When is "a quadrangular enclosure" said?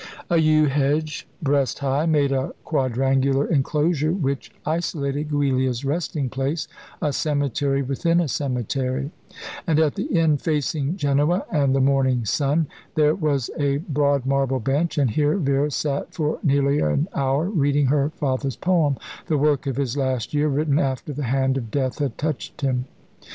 2.31-4.11